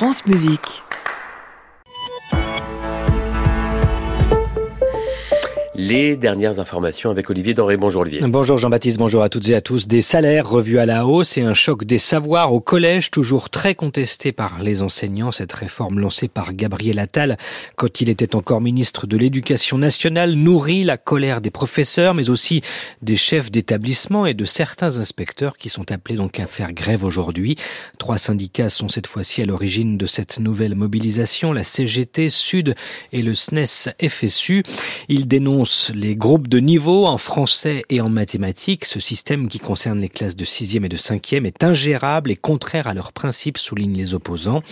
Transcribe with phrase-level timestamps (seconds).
[0.00, 0.82] France Musique.
[5.82, 7.78] Les dernières informations avec Olivier Doré.
[7.78, 8.20] Bonjour Olivier.
[8.20, 9.88] Bonjour Jean-Baptiste, bonjour à toutes et à tous.
[9.88, 13.74] Des salaires revus à la hausse et un choc des savoirs au collège, toujours très
[13.74, 15.32] contesté par les enseignants.
[15.32, 17.38] Cette réforme lancée par Gabriel Attal
[17.76, 22.60] quand il était encore ministre de l'Éducation nationale nourrit la colère des professeurs, mais aussi
[23.00, 27.56] des chefs d'établissement et de certains inspecteurs qui sont appelés donc à faire grève aujourd'hui.
[27.96, 32.74] Trois syndicats sont cette fois-ci à l'origine de cette nouvelle mobilisation, la CGT Sud
[33.14, 34.62] et le SNES FSU.
[35.08, 38.84] Ils dénoncent les groupes de niveau en français et en mathématiques.
[38.84, 42.88] Ce système qui concerne les classes de 6e et de 5e est ingérable et contraire
[42.88, 44.62] à leurs principes, soulignent les opposants.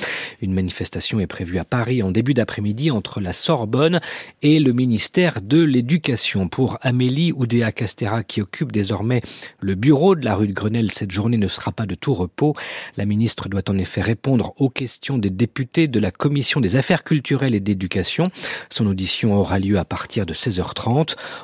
[0.42, 4.00] Une manifestation est prévue à Paris en début d'après-midi entre la Sorbonne
[4.42, 6.48] et le ministère de l'Éducation.
[6.48, 9.22] Pour Amélie Oudéa Castera, qui occupe désormais
[9.60, 12.54] le bureau de la rue de Grenelle, cette journée ne sera pas de tout repos.
[12.96, 17.04] La ministre doit en effet répondre aux questions des députés de la Commission des affaires
[17.04, 18.30] culturelles et d'éducation.
[18.70, 20.87] Son audition aura lieu à partir de 16h30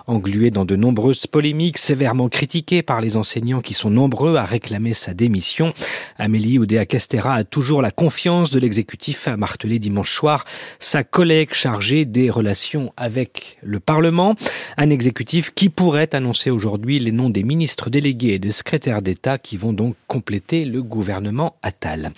[0.07, 4.93] engluée dans de nombreuses polémiques, sévèrement critiquée par les enseignants qui sont nombreux à réclamer
[4.93, 5.73] sa démission.
[6.19, 10.45] Amélie Oudéa Castera a toujours la confiance de l'exécutif, a martelé dimanche soir
[10.79, 14.35] sa collègue chargée des relations avec le Parlement.
[14.77, 19.39] Un exécutif qui pourrait annoncer aujourd'hui les noms des ministres délégués et des secrétaires d'État
[19.39, 22.13] qui vont donc compléter le gouvernement Attal.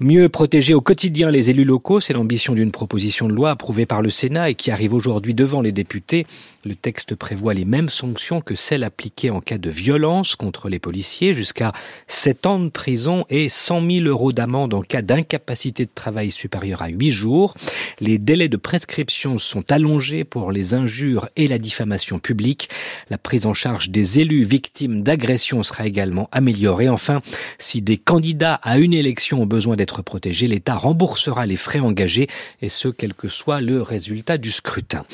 [0.00, 4.02] Mieux protéger au quotidien les élus locaux, c'est l'ambition d'une proposition de loi approuvée par
[4.02, 6.26] le Sénat et qui arrive aujourd'hui devant les députés.
[6.64, 10.78] Le texte prévoit les mêmes sanctions que celles appliquées en cas de violence contre les
[10.78, 11.72] policiers, jusqu'à
[12.06, 16.82] 7 ans de prison et 100 000 euros d'amende en cas d'incapacité de travail supérieure
[16.82, 17.54] à 8 jours.
[17.98, 22.68] Les délais de prescription sont allongés pour les injures et la diffamation publique.
[23.10, 26.88] La prise en charge des élus victimes d'agressions sera également améliorée.
[26.88, 27.22] Enfin,
[27.58, 32.28] si des candidats à une élection ont besoin d'être protégés, l'État remboursera les frais engagés
[32.60, 35.04] et ce, quel que soit le résultat du scrutin.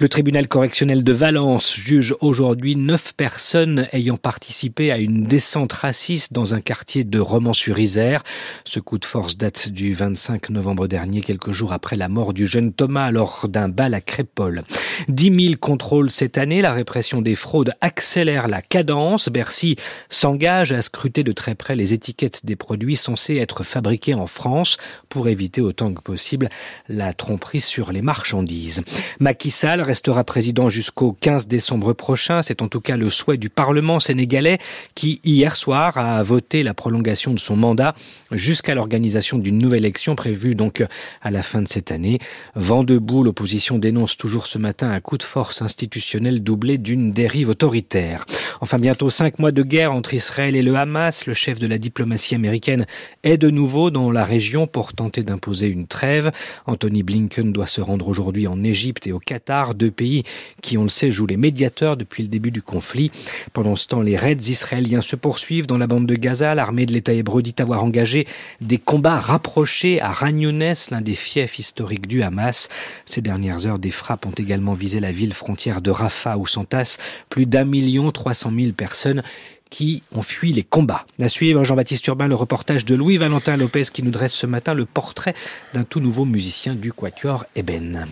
[0.00, 6.32] Le tribunal correctionnel de Valence juge aujourd'hui neuf personnes ayant participé à une descente raciste
[6.32, 8.22] dans un quartier de Romans-sur-Isère.
[8.64, 12.46] Ce coup de force date du 25 novembre dernier, quelques jours après la mort du
[12.46, 14.62] jeune Thomas lors d'un bal à Crépole.
[15.08, 19.28] 10 000 contrôles cette année, la répression des fraudes accélère la cadence.
[19.28, 19.76] Bercy
[20.08, 24.76] s'engage à scruter de très près les étiquettes des produits censés être fabriqués en France
[25.08, 26.48] pour éviter autant que possible
[26.88, 28.82] la tromperie sur les marchandises.
[29.20, 32.42] Macky Sall restera président jusqu'au 15 décembre prochain.
[32.42, 34.58] C'est en tout cas le souhait du Parlement sénégalais
[34.94, 37.94] qui, hier soir, a voté la prolongation de son mandat
[38.30, 40.84] jusqu'à l'organisation d'une nouvelle élection prévue donc
[41.22, 42.18] à la fin de cette année.
[42.54, 47.50] Vent debout, l'opposition dénonce toujours ce matin un coup de force institutionnel doublé d'une dérive
[47.50, 48.24] autoritaire.
[48.60, 51.26] Enfin, bientôt cinq mois de guerre entre Israël et le Hamas.
[51.26, 52.86] Le chef de la diplomatie américaine
[53.22, 56.30] est de nouveau dans la région pour tenter d'imposer une trêve.
[56.66, 60.24] Anthony Blinken doit se rendre aujourd'hui en Égypte et au Qatar, deux pays
[60.62, 63.10] qui, on le sait, jouent les médiateurs depuis le début du conflit.
[63.52, 66.54] Pendant ce temps, les raids israéliens se poursuivent dans la bande de Gaza.
[66.54, 68.26] L'armée de l'État hébreu dit avoir engagé
[68.60, 72.68] des combats rapprochés à Ragnounès, l'un des fiefs historiques du Hamas.
[73.04, 76.98] Ces dernières heures, des frappes ont également visé la ville frontière de Rafah où s'entassent
[77.28, 79.22] plus d'un million trois cent mille personnes
[79.70, 81.04] qui ont fui les combats.
[81.20, 84.86] À suivre, Jean-Baptiste Urbain, le reportage de Louis-Valentin Lopez qui nous dresse ce matin le
[84.86, 85.34] portrait
[85.74, 88.06] d'un tout nouveau musicien du Quatuor Eben.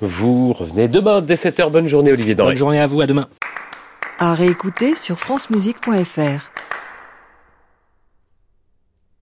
[0.00, 1.70] Vous revenez demain dès 7h.
[1.70, 2.50] Bonne journée Olivier Doré.
[2.50, 3.28] Bonne journée à vous, à demain.
[4.18, 6.51] À réécouter sur francemusique.fr.